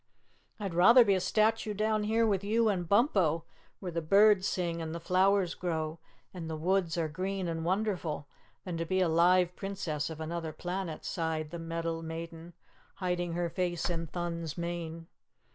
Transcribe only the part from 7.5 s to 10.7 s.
wonderful, than to be a live Princess of Anuther